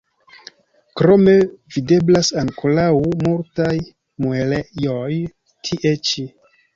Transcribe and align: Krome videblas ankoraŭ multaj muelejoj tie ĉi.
Krome 1.01 1.33
videblas 1.75 2.31
ankoraŭ 2.43 2.85
multaj 3.25 3.73
muelejoj 4.25 5.11
tie 5.69 5.93
ĉi. 6.11 6.25